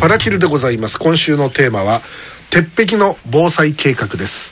[0.00, 2.00] パラキルでございます今週のテーマは
[2.50, 4.50] 鉄壁の防災計画です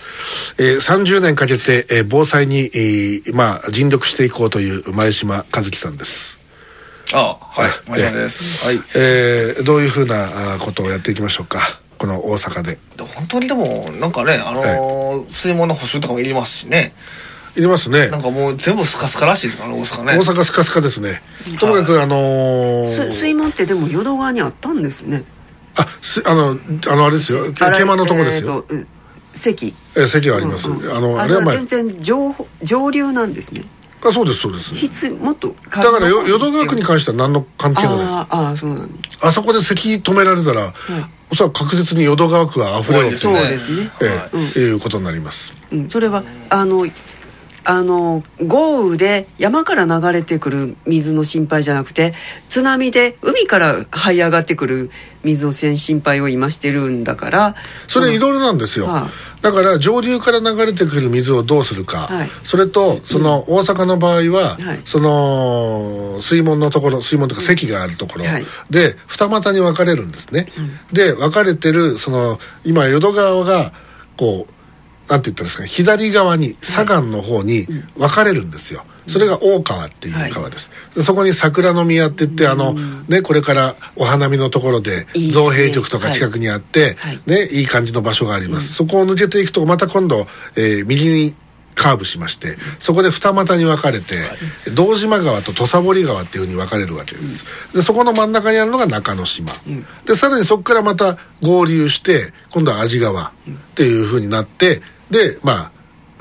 [0.60, 6.38] えー、30年かけて、えー、防災に、えー、まあ、尽力していこうという前島和樹さんです。
[7.12, 8.66] あはい、前島です。
[8.66, 8.76] はい。
[8.96, 11.60] えー、どういうふうなことをやっていきましょうか？
[11.96, 12.78] この大阪で。
[12.98, 16.92] 本当にでも、なんかね、あのーはい、水門の補修とかもいりますしね。
[17.56, 18.08] いりますね。
[18.08, 20.18] なんかもう全部スカスカらしいですからね、大阪ね。
[20.18, 21.22] 大阪スカスカですね。
[21.58, 25.24] ともかく、あのー、水門ってでも淀川にあったんですね。
[25.76, 26.56] あ、すあの、
[26.88, 27.52] あの、あれですよ。
[27.52, 28.64] 桂馬のとこですよ。
[28.70, 28.86] えー
[29.38, 33.62] 席え席はあります、うんうん、あのあれは、まあ、全然上上流なんですね。
[34.04, 34.74] あそうですそうです。
[34.74, 38.14] 必もっとだから淀川区に関しては何の関係もないです。
[38.14, 40.72] ああそうなんあそこで席止められたら、はい、
[41.32, 46.86] おそらく確実に淀川区は溢れるそうですね、ええ、うん、いうことになります、うん、それはあの
[47.70, 52.14] あの豪雨で山から流れてくる水の心配じゃなくて
[52.48, 54.90] 津波で海から這い上がってくる
[55.22, 59.10] 水の心配を今してるんだからそれいろいろなんですよ、はあ、
[59.42, 68.24] だから上流から流れてくる水をどうするか、はい、それとその大阪の場合は、はい、その水門のところ水門とか堰があるところ。
[68.70, 70.46] で二股に分かれるんですね、
[70.92, 73.74] で分かれてるその今淀川が
[74.16, 74.57] こう
[75.08, 91.34] なんて言ったんですか左側に左岸の方に分かれるんですよ、それが大川っていう川です、はい、そこに桜の宮って言って、あのねこれからお花見のところで造幣局とか近くにあって、はい、ねいい感じの場所があります、そこを抜けていくとまた今度、えー、右に
[91.74, 94.24] カーブしましてそこで二股に分かれて、は
[94.66, 103.32] い、道島川と土佐堀川っていうふうに分かれるわけです、でそこの真ん中にあるのが中之島、うん、でさらにそこからまた合流して今度は安治川っ
[103.74, 105.70] ていうふうになってでまあ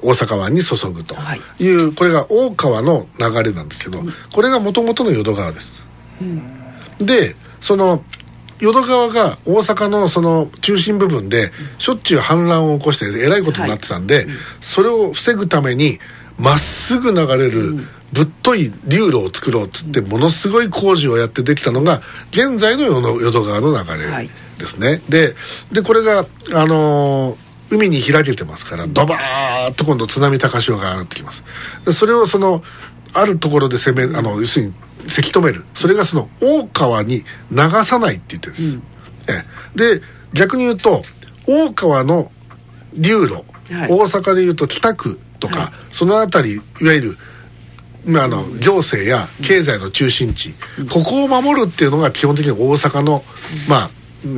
[0.02, 1.16] 大阪湾に注ぐと。
[1.16, 1.18] い。
[1.18, 5.84] う、はい、これが大川の流れなんですけど、うん、これがもともとの淀川です、
[6.22, 8.04] うん、でその
[8.60, 14.26] 淀川が大阪のその中心部分でしょっちゅう氾濫を起こしてえらいことになってたんで、はい、
[14.61, 16.00] それを防ぐために
[16.38, 22.02] まっすぐ流れるぶっとい流路を作ろうっつってものすごい工事をやってできたのが
[22.32, 25.36] 現在の淀川の流れですね、はい、で
[25.72, 26.20] でこれが
[26.54, 31.44] あのー海に開けてますからドバーッと今度津波高潮が上がってきます。
[31.86, 32.64] でそれをその
[33.14, 34.73] あるところで攻めあの要するに
[35.08, 35.66] せき止める。
[35.73, 38.83] それがその大川に流さないって言ってるんです、うん、
[39.30, 40.02] えで
[40.33, 41.02] 逆に言うと
[41.48, 42.32] 大川の
[42.94, 43.33] 流路、
[43.73, 47.17] はい、大阪でいうと北区とか、はい、その辺りいわゆる
[48.05, 53.22] まあ、あの行政や経済の中心地、うん、ここを守るっていうのが基本的に大阪の、
[53.67, 53.89] まあ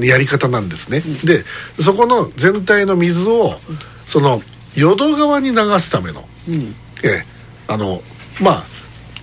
[0.01, 1.43] やり方なんですね、うん、で
[1.81, 3.53] そこの全体の水を
[4.05, 4.41] その
[4.75, 7.23] 淀川に流すための、うん、え
[7.67, 8.01] あの
[8.41, 8.63] まあ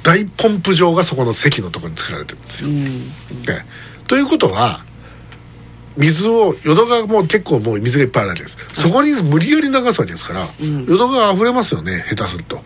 [0.02, 2.76] 大ポンプ場がそこの堰のところに作られてるんですよ、うん、
[3.48, 3.64] え
[4.06, 4.84] ということは
[5.96, 12.60] 水を淀川も結構もう水がいっぱいあるわけです、そこに無理やり流すわけですから、淀川溢れますよね下手すると、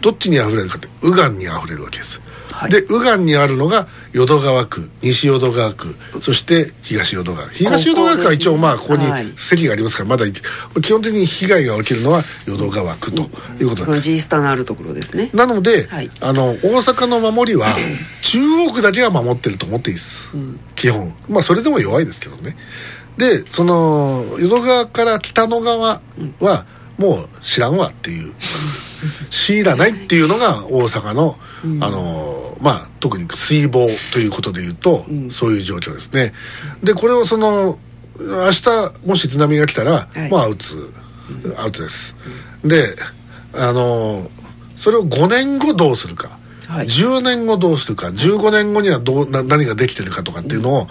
[0.00, 2.20] どっちに溢れるかって右岸に溢れるわけです。
[2.68, 9.06] で右岸にあるのが淀川区西淀川区そして東淀川東淀川区は一応まあここに
[9.36, 13.22] 席がありますからまだ基本的に被害が起きるのは淀川区と
[13.60, 15.30] いうことです、G スタのあるところですね。
[15.32, 17.66] なので、はい、あの大阪の守りは
[18.22, 21.14] 中央区だけが守ってると思っていいです、うん、基本。
[21.28, 22.56] まあそれでも弱いですけどね。
[23.18, 26.00] でその淀川から北の側
[26.40, 26.66] は
[26.98, 28.34] もう知らんわっていう。
[29.30, 36.32] 強いらないっていうのが大阪の、うん、あのまあ特に水防ということでいうと、うん、そういう状況ですね。
[36.82, 37.78] でこれをその
[38.18, 40.92] 明日もし津波が来たら、はい、もうアウツ
[41.56, 42.16] アウツです、
[42.64, 42.96] で
[43.54, 44.28] あの
[44.76, 48.08] それを5年後どうするか、はい、10年後どうするか。
[48.08, 50.88] 15年後にはどうな何ができてるかとかっていうのを、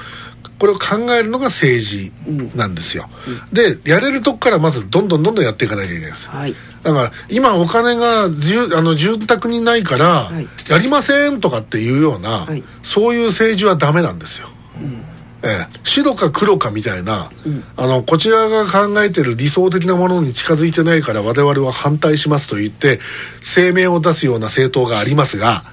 [0.59, 2.11] これを考えるのが政治
[2.55, 3.09] なんですよ、
[3.51, 6.55] でやれるとこからまずどんどんどんどんやっていかなきゃいけないです、はい。
[6.83, 10.31] だから今お金が住あの住宅にないから、
[10.69, 14.49] やりませんとかっていうような、はい、そういう政治はダメなんですよ。
[14.75, 15.16] うん
[15.47, 22.99] ええ、白か黒かみたいな、うん、あのこちらが考えてる理想的なものに近づいてないから我々は反対しますと言って
[23.41, 25.63] 声明を出すような政党がありますが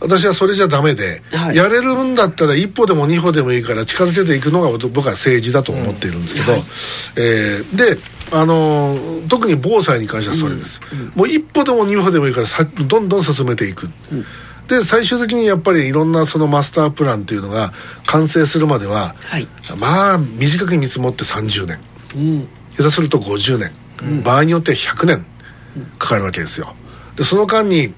[0.00, 6.68] 私はそれじゃダメで、はい、やれるんだったら一歩でも二歩でもいいから近づけていくのが僕は政治だと思っているんですけど、うんはい、
[7.16, 7.98] えー、で
[8.32, 8.96] あの
[9.28, 10.98] 特に防災に関してはそれです、うん。
[10.98, 14.24] うん、もう一歩でも二歩でもいいからさどんどん進めていく、うん、
[14.68, 17.72] で最終的にやっぱりいろんなそのマスタープランっていうのが
[18.06, 19.46] 完成するまでは、はい、
[19.78, 21.78] まあ短く見積もって30年、
[22.14, 25.26] うん、下手すると50年、場合によっては100年
[25.98, 26.74] かかるわけですよ。
[27.16, 27.94] でその間に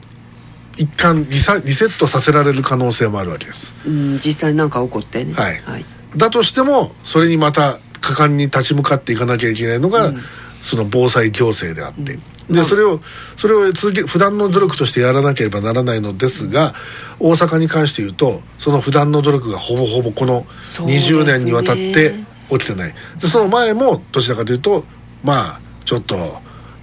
[0.77, 3.73] 一貫リサリセットさせられる可能性もあるわけです。
[3.87, 5.33] うん実際なんか起こってね。
[5.35, 5.85] はい、はい、
[6.17, 10.23] だとしてもそれにまた果敢に立ち向かっていかなきゃいけないのが、うん、
[10.61, 13.01] その防災行政であって、うんでそれを
[13.37, 16.75] それを続け普段の努力としてやらなければならないのですが
[17.21, 22.15] 大阪に関して言うとその普段の努力がほぼほぼこの20年にわたって
[22.51, 22.95] 起きてない。
[23.21, 24.85] でその前もどちらかというと
[25.23, 26.17] まあちょっと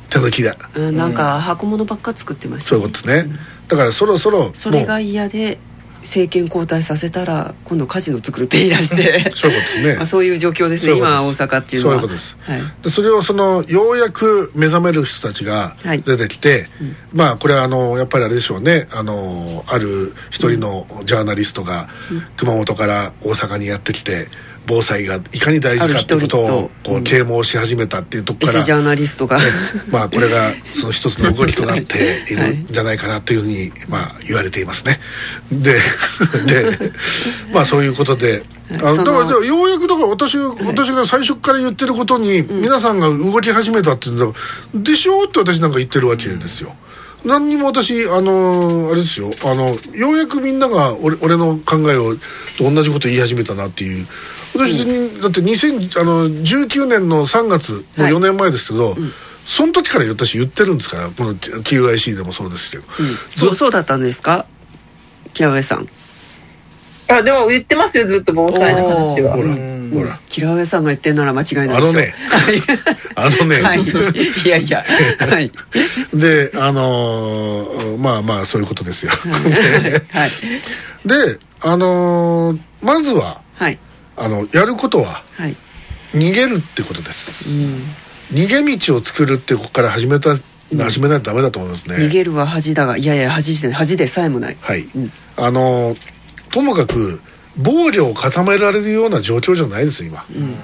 [0.09, 3.35] 手抜きだ、うん、なんか箱物ばっか作ってました、ね、そういうことですね、
[3.67, 5.57] だからそろそろそれが嫌で
[6.05, 9.31] 政権交代させたら今度カジノ作るって言い出して。
[9.35, 9.95] そういうことですね。
[9.95, 10.93] まあそういう状況ですね。
[10.93, 11.95] 今大阪っていうのは。
[11.95, 15.75] そういうことです、はい、でそれをそのようやく目覚める人たちが
[16.05, 18.87] 出てきて、はいうん、まあこれはあのやっぱりあれでしょうね。
[18.91, 21.89] あのある一人のジャーナリストが
[22.37, 24.29] 熊本から大阪にやってきて、
[24.67, 29.39] 防災がいかに大事かっていうことをこう啓蒙し始めたっていうとこから、ジャーナリストが、
[29.89, 34.99] まあこれがその一つの動きとなって いるんじゃないかなというふうにまあ言われていますね。
[35.51, 35.79] で
[36.45, 36.91] で
[37.53, 38.43] まあそういうことで。
[38.71, 44.25] あだからようやくだから私私が最初から言ってることに皆さんが動き始めたっていうんだ
[44.73, 46.75] でしょって私なんか言ってるわけですよ。
[47.25, 52.15] 何にも私あのあれですよあのようやくみんなが俺俺の考えを
[52.57, 54.07] と同じこと言い始めたなっていう
[54.57, 59.11] 私、うん、だって2019年の3月もう4年前ですけど、はいうん、
[59.45, 62.83] その時から私言ってるんですからこの QIC でもそうですけど、
[63.47, 64.45] うん、そうだったんですか？
[65.33, 65.87] 木上さん。
[67.07, 69.35] あでも言ってますよずっと防災の話は。
[69.35, 69.55] ほら
[69.93, 70.19] ほら。
[70.27, 72.15] 木上さんが言ってんなら間違いないあのね。
[73.15, 74.83] あのね、はい、いやいや。
[75.19, 75.51] はい。
[76.13, 79.11] であのー、まあまあそういうことですよ。
[79.11, 80.31] はい。
[81.07, 83.77] であのー、まずは、はい、
[84.17, 85.55] あのやることは、はい、
[86.13, 90.35] 逃げるってことです、うん、逃げ道を作るってここから始めた
[90.77, 91.95] 始めないとダメだと思いますね。
[91.97, 94.57] 逃げるは恥だがいやいや恥で恥でさえもない。
[94.59, 95.95] はい、うん、あの
[96.51, 97.21] ともかく
[97.57, 100.55] 防御を固められるような状況じゃないです今、うん、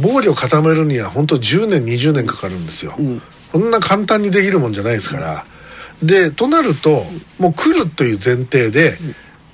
[0.00, 3.22] 防御を固めるには本当10年20年かかるんですよ、うん、
[3.52, 5.46] こんな簡単にできるもんじゃないですから、
[6.02, 7.04] でとなると
[7.38, 8.98] もう来るという前提で、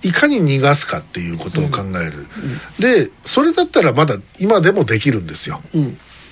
[0.02, 2.26] いかに逃がすかっていうことを考える、
[2.79, 5.61] でそれだったらまだ今でもできるんですよ、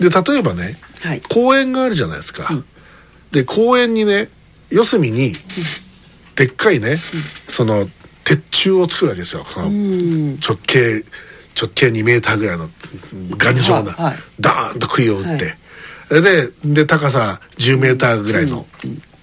[0.00, 2.48] で例えばね、はい、公園があるじゃないですか、
[3.30, 4.28] で公園にね
[4.70, 5.34] 四隅に
[6.34, 6.96] でっかいね、
[7.48, 7.88] その
[8.24, 9.44] 鉄柱を作るわけですよ。
[9.44, 11.04] その直径
[11.60, 12.70] 直径2メーターぐらいの
[13.36, 15.56] 頑丈な、はい、ダーンと杭を打って、
[16.08, 18.66] はい、でで高さ10メーターぐらいの、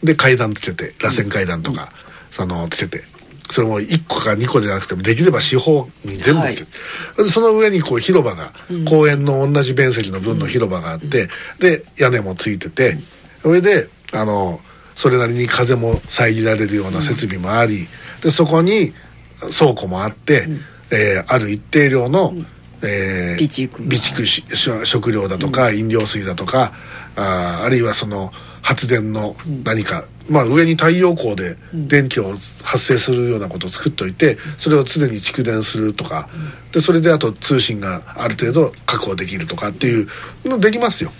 [0.03, 1.91] で階段つけて螺旋階段とか、
[2.31, 3.06] そのつけて
[3.50, 12.97] それも1個か2個じゃなくてもできれば四方に全部つけて、はい、その上にこう広場が、うん、公園の同じ面積の分の広場があって、うん、で屋根もついてて、
[13.42, 14.59] それであの
[14.95, 17.88] それなりに風も遮られるような設備もあり、
[18.21, 18.94] でそこに
[19.57, 22.48] 倉庫もあって、うん、えー、ある一定量の、うん。
[22.83, 24.86] えー、備蓄。
[24.86, 26.74] 食料だとか、飲料水だとか
[27.15, 28.31] ああるいはその
[28.62, 32.31] 発電の何か、まあ、上に太陽光で電気を
[32.63, 36.30] 発生するようなことを作っといてそれを常に蓄電するとか。
[36.72, 40.07] でそれであと通信がある程度確保できるとかっていう
[40.44, 41.12] のできますよ。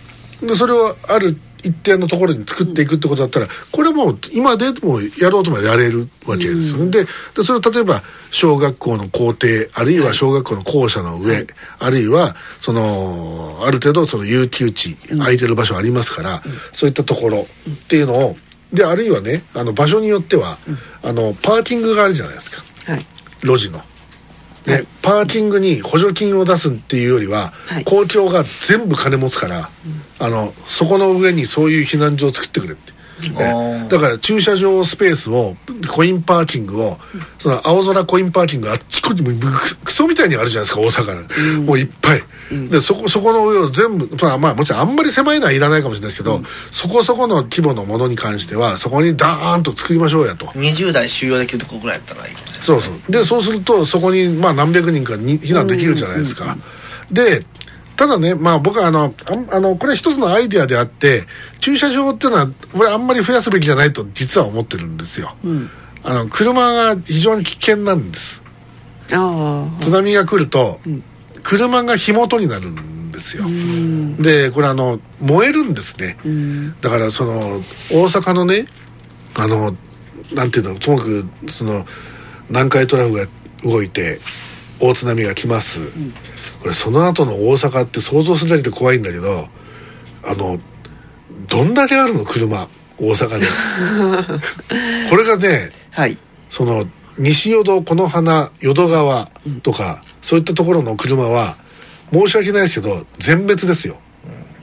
[0.42, 7.10] でそれをある一定のところに作っていくってことだったらこれも今でもやろうともやれるわけですよでで
[7.44, 11.48] それを例えば小学校の校庭あるいは小学校の校舎の上、はい、
[11.80, 18.38] あるいはそのある程度その有給地空いてる場所ありますから、うん、そういったところっていうのを
[18.74, 20.58] であるいはねあの場所によっては、
[21.04, 23.06] あのパーキングがあるじゃないですか、はい、
[23.42, 23.82] 路地の。
[24.66, 29.70] ね、パーキングに補助金を出すっていうよりは、はい、公共が全部金持つから、
[30.20, 32.96] うん、あのそこの上にそういう避難所を作ってくれって。
[33.22, 35.56] ね、だから駐車場スペースを
[35.90, 36.98] コインパーキングを、
[37.40, 39.32] その青空コインパーキングあっちこっちも
[39.86, 50.48] クソみたいにあるじゃないですか大阪、うん、もういっぱい、うん、でそこそこの上を全部まあまあもちろんあんまり狭いのはいらないかもしれないですけど、うん、そこそこの規模のものに関してはそこにダーンと作りましょうやと。
[50.48, 53.12] 20台収容できるとこぐらいやったらいい、ね、そうそう。
[53.12, 56.58] でそうするとそこにまあ何百人かに避難できるじゃないですか、
[57.12, 57.46] で
[57.96, 59.14] ただね、まあ僕はあの、
[59.52, 61.24] あの、これ一つのアイディアであって、
[61.60, 65.36] 駐車場っていうのは、これあんまり増やすべきじゃないと実は思ってるんですよ。
[65.44, 65.70] うん、
[66.04, 68.42] あの、車が非常に危険なんです。
[69.08, 71.04] 津波が来ると、うん、
[71.46, 73.46] 車が火元になるんですよ。
[74.20, 76.18] で、これあの、燃えるんですね。
[76.82, 77.62] だからその、
[77.92, 78.66] 大阪のね、
[79.36, 79.74] あの、
[80.34, 81.86] なんていうの、ともかく、その、
[82.50, 83.28] 南海トラフが
[83.64, 84.20] 動いて、
[84.80, 85.80] 大津波が来ます。
[85.80, 86.14] うん
[86.66, 89.48] これその後の大阪って想像するだけで怖いんだけど
[90.24, 90.58] あの
[91.48, 92.68] どんだけあるの車
[93.00, 93.46] 大阪で
[95.12, 96.18] これがね、はい、
[96.50, 96.88] その
[97.20, 99.30] 西淀この花淀川
[99.62, 101.56] とか、そういったところの車は
[102.12, 104.00] 申し訳ないですけど全滅ですよ。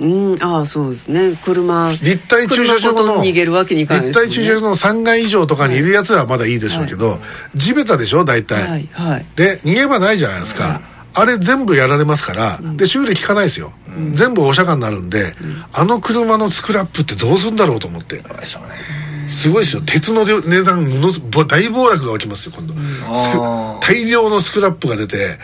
[0.00, 1.38] うんああそうですね。
[1.44, 7.18] 車立体駐車場の逃げるわけにいかない、ね、立体駐車場の3階以上とかにいるやつはまだいいでしょうけど、は
[7.54, 10.80] い、地べたでしょ大体、はいはい、で逃げ場ないじゃないですか、
[11.14, 18.22] あれ全部やられますから、うん、で修理効かないですよ、うん、全部お釈迦になるんで、うん、あの車のスクラップってどうするんだろうと思って、
[19.28, 19.82] すごいですよ。
[19.82, 21.12] 鉄の値段もの
[21.46, 22.74] 大暴落が起きますよ今度、
[23.80, 25.38] 大量のスクラップが出て、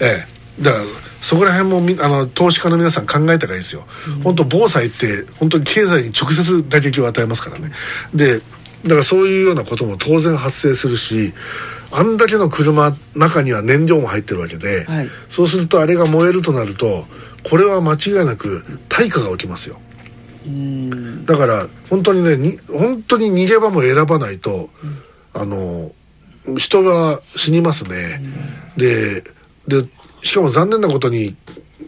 [0.00, 0.26] え
[0.58, 0.62] え。
[0.62, 0.84] だから
[1.22, 7.70] そこら辺もみあの投資家の皆さん考えた方がいいですよ、うん、本当防災って本当に経済に直接打撃を与えますからね。
[8.14, 8.40] で
[8.82, 11.32] だからそういうようなことも当然発生するし
[11.92, 17.06] あんだけの車中には燃料も入ってるわけで、はい、そうするとあれが燃えるとなると
[17.48, 19.78] これは間違いなく大火が起きますよ。
[21.24, 25.92] だから本当にねに本当に逃げ場も選ばないと、うん、あの
[26.56, 28.20] 人が死にますね、
[28.76, 29.22] で
[29.68, 29.88] で
[30.22, 31.36] しかも残念なことに、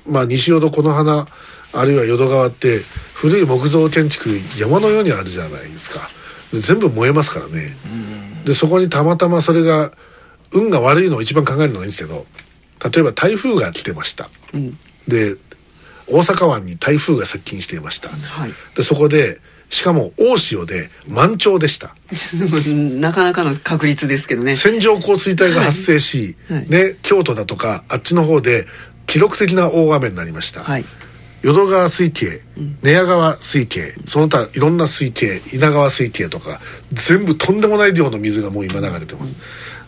[0.07, 1.27] まあ、西淀この花
[1.73, 2.83] あるいは淀川って
[3.15, 6.09] 古い木造建築山のようにあるじゃないですか。
[6.53, 7.77] 全部燃えますからね
[8.45, 9.93] でそこにたまたまそれが
[10.53, 12.27] 運が悪いのを一番考えるのがいいんですけど
[12.93, 14.73] 例えば台風が来てました、うん、
[15.09, 15.37] で
[16.07, 21.97] 大阪湾に台風が接近していました、はい、でそこでしかも大潮で満潮でした。
[23.01, 24.55] なかなかの確率ですけどね。
[24.55, 28.67] 線状降水帯が発生し、はい、ね、京都だとかあっちの方で
[29.07, 30.85] 記録的な大雨になりました、はい、
[31.45, 32.41] 淀川水系
[32.83, 36.59] 寝屋川水系その他いろんな水系稲川水系とか
[36.91, 39.35] 全部とんでもない量の水がもう今流れてます、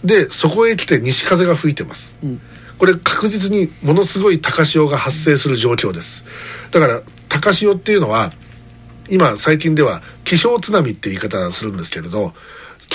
[0.03, 2.41] うん、でそこへ来て西風が吹いてます、うん、
[2.79, 6.25] これ確実にものすごい高潮が発生する状況です。
[6.71, 8.33] だから高潮っていうのは
[9.09, 12.35] 今最近では気象津波って言い方するんですけれど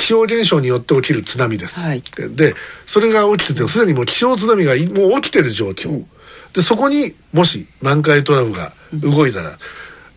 [0.02, 2.02] 気象現象によって起きる津波です、はい、
[2.36, 2.56] で
[2.88, 6.08] それが起きててすでにもう気象津波がもう起きてる状況、うん、
[6.54, 9.58] でそこにもし南海トラフが動いたら、うん、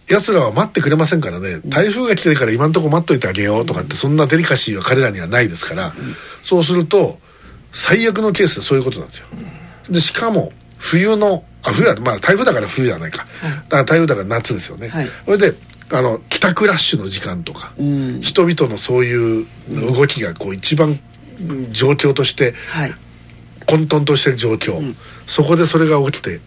[0.08, 1.60] 奴らは待ってくれませんからね。
[1.66, 5.92] 台風が来てるから今んとこ待っといてあげようとかってそんなデリカシーは彼らにはないですから、うん、
[6.42, 7.18] そうすると
[7.70, 9.26] 最悪のケースでそういうことなんですよ。
[9.90, 15.54] でしかも冬のあ冬はまあ台風だから冬じゃないか、はい、だから台風だから夏ですよね、はい、それで
[15.90, 20.98] あの帰宅ラッシュの時間とか、うん、人々のそういう動きがこう一番
[21.70, 22.54] 状況として
[23.66, 26.40] 混沌としてる状況、うん、そこでそれが起きて、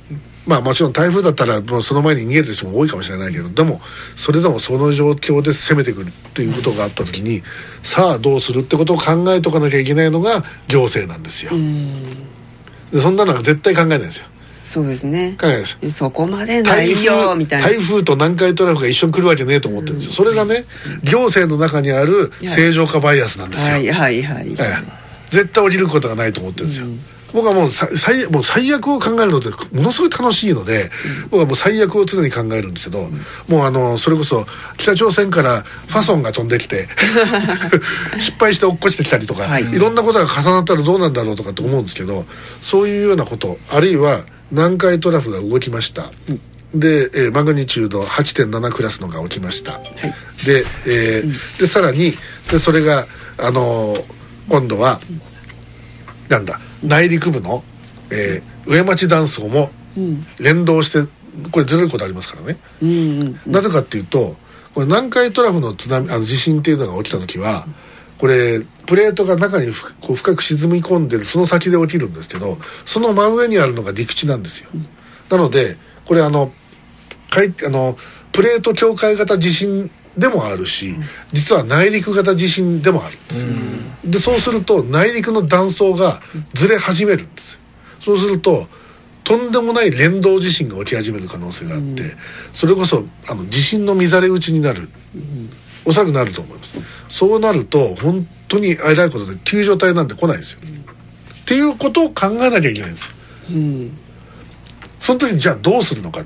[0.46, 3.82] まあもちろん台風だったらもうその前に逃げてる人も多いかもしれないけどでも
[4.16, 7.44] それでもその状況で攻めてくるっていうことがあった時に、
[7.84, 11.52] さあどうするってことを考えとかなきゃいけないのが行政なんですよ。
[12.92, 14.28] でそんなのは絶対考えないんですよ。
[14.68, 15.38] そうですね。
[15.40, 15.60] 考え。
[15.60, 17.70] ですそこまでないよみたいな。
[17.70, 20.66] 台風と南海トラフが一緒に来るわけねえと思ってるんですよ、それがね
[21.04, 23.74] 行政の中にある正常化バイアスなんですよ。
[23.74, 24.50] はいはいはい、
[25.30, 26.88] 絶対起きることがないと思ってるんですよ、
[27.34, 30.92] 僕はもう最もう最悪を考えるのってものすごい楽しいので、
[31.24, 34.46] うん、僕はもう最悪を常に考えるんですけど、うん、もうあのそれこそ
[34.76, 36.90] 北朝鮮からファソンが飛んできて
[38.20, 42.26] 失敗して落っこちてきたりとか、はい、いろんなことが重なったらどうなんだろうとかと思うんですけど
[42.62, 49.84] そういうようなことあるいは南海トラフが動きました、うん、で、えー、マグニチュード8.7クラスのが起きました、はい、
[50.46, 52.14] で,、えー、うん、でさらに
[52.50, 53.06] でそれが
[53.40, 54.04] あのー、
[54.50, 55.22] 今度は、うん、
[56.30, 57.64] なんだ内陸部の、
[58.12, 59.70] えー、上町断層も
[60.40, 61.08] 連動して
[61.52, 64.36] これずれることありますからね、うんうんうん、なぜかっていうと
[64.74, 67.66] これ南海トラフの津波あの地震っていうのが起きた時は
[68.18, 69.72] これプレートが中に
[70.02, 74.88] こう深く沈み込んでその先で起きるんですけどその真上にあるのが陸地なんですよ、うん、
[75.30, 76.52] なのでこれあの
[77.30, 77.98] かいあの
[78.32, 80.96] プレート境界型地震でもあるし、
[81.32, 83.42] 実は内陸型地震でもあるんです。
[83.42, 83.48] よ、
[84.06, 86.22] うん、でそうすると内陸の断層が
[86.54, 87.54] ずれ始めるんです。
[87.54, 87.60] よ
[88.00, 88.68] そうすると
[89.24, 92.18] とんでもない連動地震が起き始める可能性があって、うん、
[92.54, 95.50] それこそあの地震の乱れ打ちになる、うん、
[95.88, 96.78] おそらくなると思います。
[97.10, 103.16] そうなると本当にえらいことで救助隊なんて来ないですよ、っていうことを考えなきゃいけないんですよ、
[103.52, 103.98] うん
[105.00, 106.26] その時じゃあどうするのか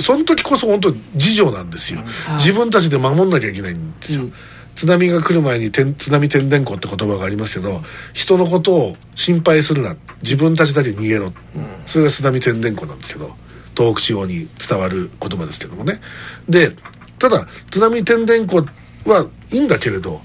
[0.00, 2.00] その時こそ本当事情なんですよ、
[2.38, 4.32] 自分たちで守んなきゃいけないんですよ、うん、
[4.74, 9.96] 津波が来る前に津波天然湖って言葉がありますけど人のことを心配するな。
[10.22, 11.34] 自分たちだけ逃げろ、うん、
[11.86, 13.34] それが津波天然湖なんですけど
[13.76, 16.00] 東北地方に伝わる言葉ですけどもね。
[16.48, 16.74] で
[17.18, 18.64] ただ津波天然湖
[19.04, 20.20] はいいんだけれど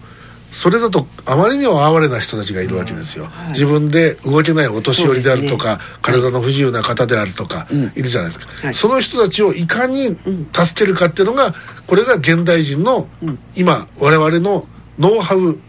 [0.51, 10.17] それだとあまりにも哀れな人たちがいるわけですよ、はい、自分で動けないお年寄りであるとか、ね、体の不自由な方であるとか、いるじゃないですか、はい、その人たちをいかに
[10.53, 11.53] 助けるかっていうのが
[11.85, 13.07] これが現代人の
[13.55, 14.65] 今我々の
[14.97, 15.59] ノウハウ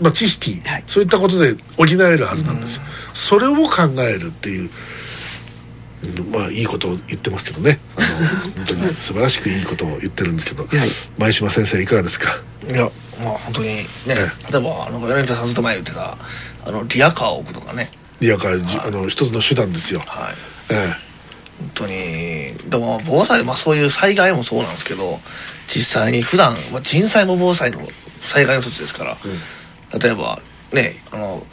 [0.00, 4.70] まあ、知識、はい、そういったことで補えるはずなんですよ、それを考えるっていう
[6.30, 7.80] まあいいことを言ってますけどね。
[7.96, 8.06] あの
[8.56, 12.30] 本当に素晴らしくいいことを言ってるんですけど、はい、前島先生いかがですか？
[12.68, 12.90] いや
[13.22, 16.16] まあ本当にね、例えばあの柳田さんずっと前言ってた
[16.66, 17.90] あのリアカーを置くとかね。
[18.20, 20.00] リアカー、はい、あの一つの手段ですよ。
[20.00, 20.34] はい、
[20.70, 21.14] ええ。
[21.56, 25.20] 本当にでも防災、まあ、そういう災害もそうなんですけど
[25.68, 27.80] 実際に普段、まあ、人災も防災の
[28.20, 29.16] 災害の措置ですから、
[29.92, 30.40] うん、例えば
[30.72, 31.46] ねあの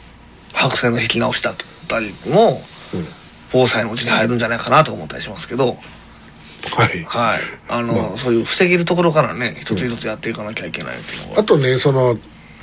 [0.54, 1.56] 白線の引き直しだっ
[1.88, 2.64] たりも、
[2.96, 3.06] うん、
[3.52, 5.78] 防災のうちに入るんじゃないかなと思ったりしますけど。
[6.70, 7.40] はい、はい、
[7.70, 12.18] あの、まあ、そういう防げるところからね一つ一つやっていかなきゃいけないっていうのは、あとねその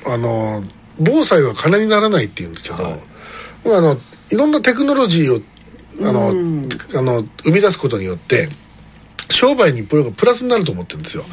[0.07, 0.63] あの
[1.01, 2.95] 防災は金にならないっていうんですけど、はい、
[3.67, 3.99] あの
[4.31, 5.43] いろんなテクノロジーを
[6.01, 8.49] あの,、あの生み出すことによって
[9.31, 11.25] 商売にプラスになると思ってるんですよ。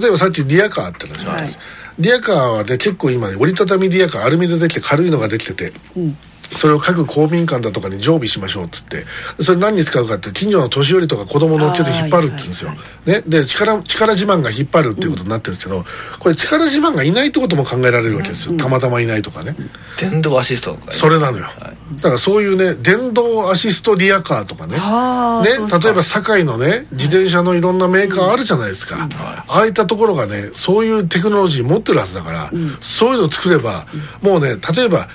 [0.00, 1.66] 例えばさっきリアカーって話あったんです、はい、
[2.00, 6.16] リアカーはね結構今ね折りたたみリアカーアルミでできて軽いのができてて、うん
[6.50, 9.04] それを各公民館だとかに常備しましょうっつって
[9.42, 12.70] それ何に使うかって近所の年寄りとか子供乗っけて引っ張るって言うんですよ、
[13.06, 15.84] ね、で力力自慢が引っ張るっていうことになってるんですけど、
[16.18, 19.54] これ力自慢がいないってことも考えられるわけですよ、たまたまいないとかね。
[19.98, 24.74] 電動アシストそれなのよ、はい、だからそういうね電動アシストリアカーとかね。
[24.74, 29.10] ね例えば堺のね自転車のいろんなメーカーあるじゃないですか、うん。
[29.14, 33.86] ああいったところがねそういうテクノロジー持ってるはずだから、うん、そういうのを作れば
[34.22, 35.08] もうね例えば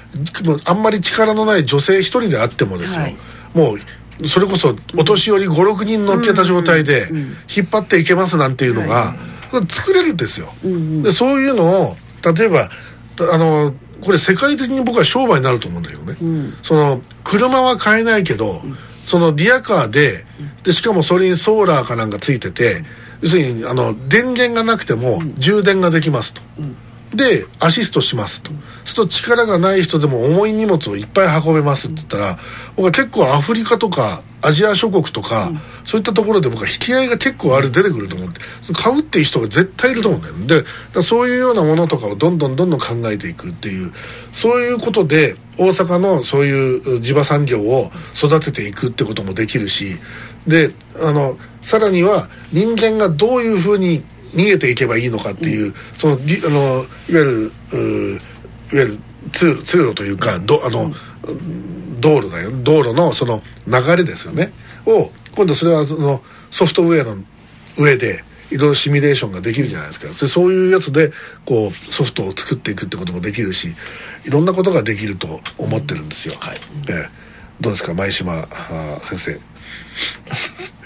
[0.66, 3.18] あんまり力のない女性一人であってもですよ、はい、
[3.54, 7.10] もうそれこそお年寄り56人乗っけた状態で
[7.54, 9.16] 引っ張っていけますなんていうのが
[9.70, 10.54] 作れるんですよ。
[11.04, 11.98] でそういうのを
[12.34, 12.70] 例えば
[13.32, 20.26] あのこれ世界的に僕は商売になると思うんだけどね、うん、その車は買えないけど、うん、そのリアカーで
[20.64, 22.84] でしかもそれにソーラーかなんかついてて
[23.22, 26.42] 要するにあの電源がなくても充電ができますと。
[27.16, 28.52] うんでアシストしますと、
[28.84, 32.40] すると力がない人でも重い荷物をいっぱい運べますって言ったら
[32.76, 38.42] 僕は結構アフリカとかアジア諸国とか、うん、そういったところで僕は引き合いが結構ある出てくると思って。
[38.74, 40.64] 買うっていう人が絶対いると思うんだよ
[40.94, 43.92] でそういうようなものとかをどんどんどんどん考えていくっていう
[44.32, 49.98] そういうことで大阪のそういう地場産業を育てていくってこともできるし。
[50.48, 54.04] であのさらには人間がどういうふうに
[54.36, 57.52] 逃げていけばいいのかっていう、うん、そのあのいわゆる
[58.72, 59.00] いわゆる
[59.32, 60.92] 通路通路というか、どあの、
[62.00, 62.52] 道路だよ。
[62.52, 64.52] 道路のその流れですよね。
[64.86, 66.22] を今度それはその
[66.52, 67.18] ソフトウェアの
[67.78, 70.08] 上でいろいろシミュレーションができるじゃないですか。
[70.08, 71.12] でそういうやつで
[71.46, 73.74] こうソフトを作っていくってこともできるし
[74.26, 76.60] いろんなことができると思ってるんですよ、はい。
[76.90, 77.10] え
[77.60, 78.48] どうですか前島
[79.02, 79.32] 先生。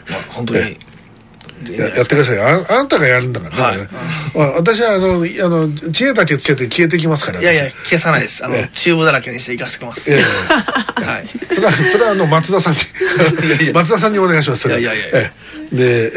[0.09, 0.77] まあ本当に
[1.67, 3.87] やってくださいああんたがやるんだからね、はい、
[4.35, 8.45] 私はあのあの知恵だけつけて消えてきますからいやいや消さないです。
[8.45, 10.09] あの、チューブだらけにしていかせてます。
[10.09, 10.27] いやいや
[11.05, 11.27] はい。
[11.27, 15.31] それはそれはあの松田さんに松田さんにお願いしますそれいやいやいや
[15.71, 16.11] で、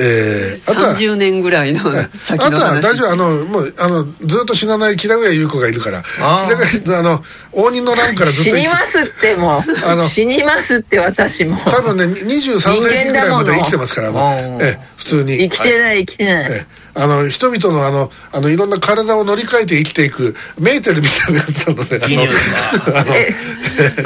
[0.55, 1.81] えー、あとは30年ぐらいの
[2.21, 6.03] 先のあとは大丈夫あのもうあのずっと死なない吉良上優子がいるから。
[6.03, 7.23] 吉良あの
[7.53, 9.87] 応仁の乱からずっと死にますってもう。
[9.87, 11.57] あの死にますって私も。
[11.59, 14.11] 多分ね23世紀ぐらいまで生きてますから
[14.61, 15.37] え普通に。
[15.37, 22.01] 生きてない生きてない、あの人々のあのあのいろんな体を乗り換えて生きていくメーテルみたいなやつなので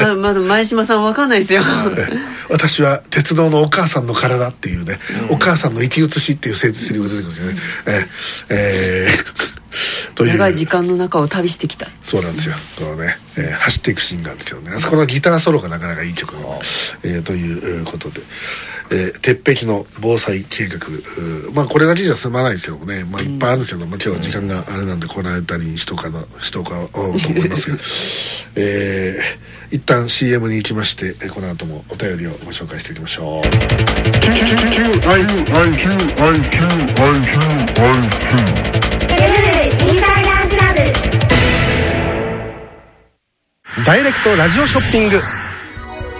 [0.01, 1.63] あのまだ前島さんわかんないですよ。
[2.49, 7.59] 私は鉄道のお母さんの体っていうね、うん、お母さんの生き写しっていうセリフが出てくるんですよね、
[8.49, 9.57] ええー
[10.17, 11.89] 長い時間の中を旅してきた。
[12.03, 12.55] そうなんですよ。
[12.79, 14.73] こうね、えー、走っていくシーンがあるんですけどね。
[14.75, 16.35] あそこのギターソロがなかなかいい曲、
[17.03, 18.23] えー、ということで、
[18.91, 20.79] えー、鉄壁の防災計画。
[21.53, 27.79] まあこれだけじゃ済まないですけどもね、まあ、いっぱいあるんですけど、まあ、今日は時間があれなんでこの間にしとかなしとかと思いますが
[28.57, 33.49] えー、一旦 CM に行きましてこの後もお便りをご紹介していきましょう。
[43.85, 45.21] ダイレクトラジオショッピング。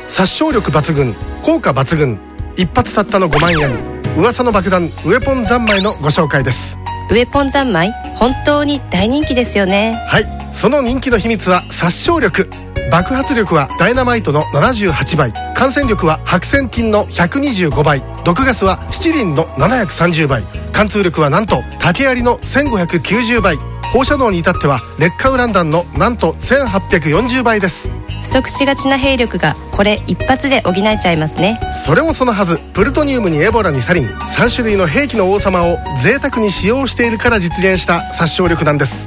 [0.09, 2.19] 殺傷力抜群効果抜群
[2.57, 3.97] 一発たったの5万円。
[4.17, 6.77] 噂の爆弾ウェポン三昧のご紹介です。
[7.11, 7.93] ウェポン三昧？
[8.17, 9.95] 本当に大人気ですよね。
[10.09, 10.25] はい。
[10.55, 12.49] その人気の秘密は殺傷力。
[12.91, 15.33] 爆発力はダイナマイトの78倍。
[15.55, 18.03] 感染力は白癬菌の125倍。
[18.25, 20.43] 毒ガスは七輪の730倍。
[20.73, 23.57] 貫通力はなんと竹槍の1590倍。
[23.93, 27.89] 放射能に至っては劣化ウラン弾のなんと1840倍です
[28.27, 31.61] 不足しがちな兵力がこれ一発で補えちゃいますね。
[31.85, 34.09] それもそのはずプルトニウムにエボラにサリン。
[34.09, 39.07] 3種類の兵器の王様を贅沢に使用しているから実現した殺傷力なんです。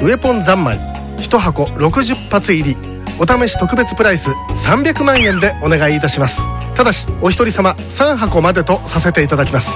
[0.00, 0.78] ウェポン三昧
[1.18, 2.76] 1箱60発入り。
[3.20, 6.40] お試し特別プライス300万円でお願いいたします。
[6.74, 9.70] ただしお一人様3箱までとさせていただきます。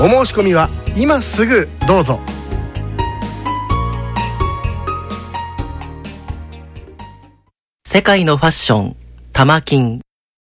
[0.00, 2.18] お申し込みは今すぐどうぞ。
[7.92, 8.96] 世界のファッション、
[9.34, 10.00] 玉金。